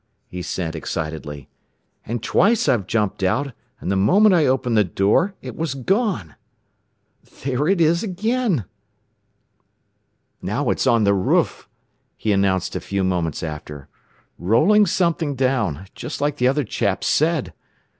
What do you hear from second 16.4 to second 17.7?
other chaps said!